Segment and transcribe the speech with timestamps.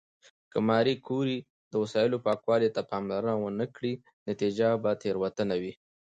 [0.51, 1.37] که ماري کوري
[1.71, 3.93] د وسایلو پاکوالي ته پاملرنه ونه کړي،
[4.29, 5.73] نتیجه به تېروتنه وي.